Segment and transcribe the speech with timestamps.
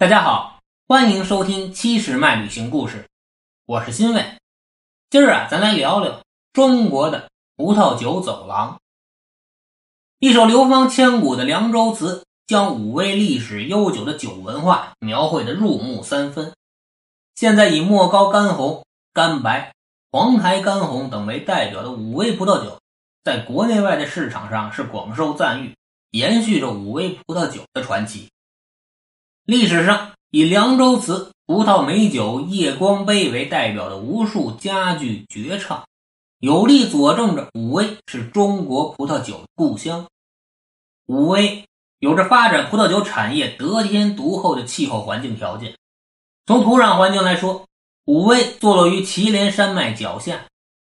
[0.00, 3.08] 大家好，欢迎收听七十迈旅行故事，
[3.66, 4.24] 我是欣慰。
[5.10, 8.80] 今儿啊，咱来聊聊中国的葡萄酒走廊。
[10.20, 16.54] 一首流芳千古的《凉州词》，将武威历史悠久的酒文化描绘的入木三分。
[17.34, 19.74] 现在以莫高干红、干白、
[20.12, 22.80] 黄台干红等为代表的五味葡萄酒，
[23.24, 25.74] 在国内外的市场上是广受赞誉，
[26.12, 28.30] 延续着五味葡萄酒的传奇。
[29.48, 35.86] 历史上以凉州词、葡萄美酒、夜光杯为代表的无数佳句绝唱，
[36.38, 40.04] 有力佐证着武威是中国葡萄酒故乡。
[41.06, 41.64] 武威
[41.98, 45.74] 有着发展葡萄酒产业得天独厚的气候环境条件。
[46.44, 47.64] 从土壤环境来说，
[48.04, 50.44] 武威坐落于祁连山脉脚下，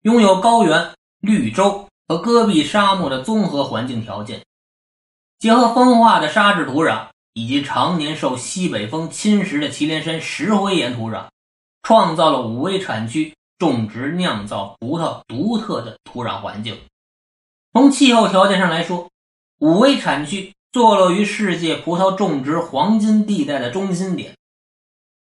[0.02, 4.45] 拥有高原、绿洲和戈壁沙漠的综合环境条件，
[5.40, 7.09] 结合风化的沙质土壤。
[7.34, 11.27] 以及常年受西北风侵蚀的祁连山石灰岩土壤，
[11.82, 16.79] 创造了武威产区种植酿造葡萄独特的土壤环境。
[17.73, 19.10] 从气候条件上来说，
[19.59, 24.37] 武威产区坐落于世界葡萄种植黄金地带的中心点，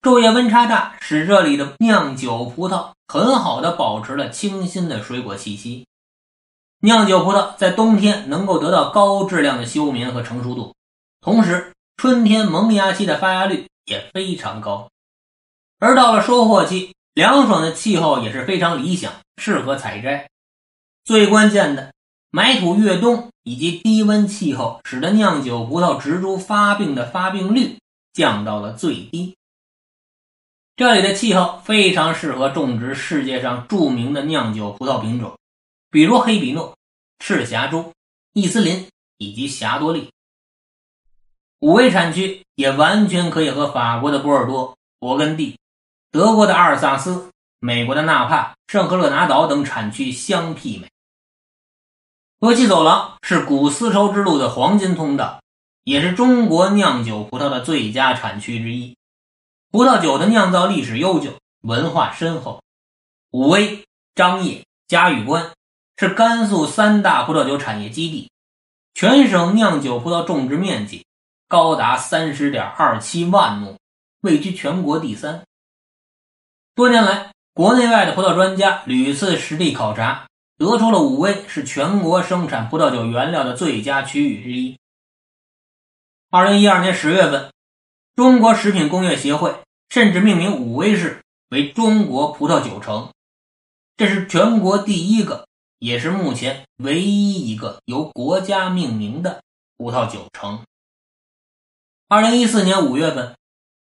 [0.01, 5.85] 昼夜温差大，使这里的酿酒葡萄很好的保持了清新的水果气息。
[6.81, 10.73] 酿酒葡萄在冬天能够得到高质量的休眠和成熟度，
[11.21, 11.71] 同时。
[11.99, 14.89] 春天萌芽期的发芽率也非常高，
[15.79, 20.29] 而到了收获期，凉爽的气候也是非常理想，适合采摘。
[21.03, 21.93] 最关键的，
[22.31, 27.77] 埋土越冬以及低温气候，使得酿酒葡萄植株发病的发病率
[28.13, 29.35] 降到了最低。
[30.77, 35.37] 这里的气候非常适合种植世界上著名的酿酒葡萄品种，
[35.91, 36.77] 比如黑比诺、
[37.19, 37.91] 赤霞珠、
[38.31, 40.09] 易思林以及霞多丽。
[41.59, 45.57] 五味产区也完全可以和法国的波尔多、勃艮第、
[46.09, 47.29] 德国的阿尔萨斯、
[47.59, 50.87] 美国的纳帕、圣赫勒拿岛等产区相媲美。
[52.39, 55.41] 俄气走廊是古丝绸之路的黄金通道，
[55.83, 58.95] 也是中国酿酒葡萄的最佳产区之一。
[59.69, 61.33] 葡萄酒的酿造历史悠久，
[61.63, 62.63] 文化深厚。
[63.31, 63.83] 武威、
[64.15, 65.51] 张掖、嘉峪关
[65.97, 68.31] 是甘肃三大葡萄酒产业基地，
[68.93, 71.05] 全省酿酒葡萄种植面积。
[71.49, 73.75] 高达三十点二七万亩，
[74.21, 75.43] 位居全国第三。
[76.75, 80.27] 多年来，国内外的葡萄专家屡次实地考察，
[80.59, 84.77] 得出了武威是全国生产葡萄酒原料的最佳区域之一。
[86.29, 87.51] 二零一二年十月份，
[88.15, 89.55] 中国食品工业协会
[89.89, 93.11] 甚至命名武威市为中国葡萄酒城，
[93.97, 95.47] 这是全国第一个，
[95.79, 99.41] 也是目前唯一一个由国家命名的
[99.77, 100.61] 葡萄酒城。
[102.11, 103.35] 二零一四年五月份，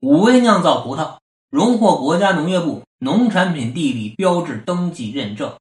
[0.00, 1.18] 武威酿造葡萄
[1.50, 5.58] 荣获国家农业部农产品地理标志登记认证。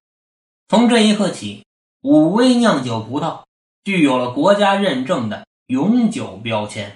[0.70, 1.66] 从这一刻起，
[2.00, 3.42] 武威酿酒葡萄
[3.84, 6.96] 具有了国家认证的永久标签。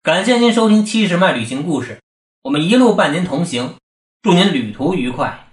[0.00, 2.00] 感谢您收听七十迈旅行故事，
[2.42, 3.74] 我们一路伴您同行，
[4.22, 5.43] 祝您旅途愉快。